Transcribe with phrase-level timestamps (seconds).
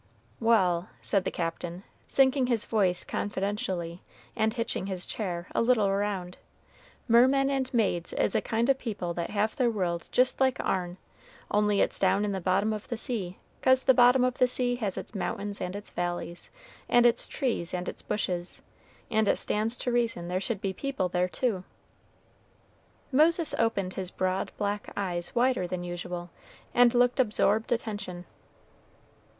[0.39, 4.01] "Wal'," said the Captain, sinking his voice confidentially,
[4.35, 6.37] and hitching his chair a little around,
[7.07, 10.97] "mermen and maids is a kind o' people that have their world jist like our'n,
[11.51, 14.75] only it's down in the bottom of the sea, 'cause the bottom of the sea
[14.77, 16.49] has its mountains and its valleys,
[16.89, 18.63] and its trees and its bushes,
[19.11, 21.63] and it stands to reason there should be people there too."
[23.11, 26.31] Moses opened his broad black eyes wider than usual,
[26.73, 28.25] and looked absorbed attention.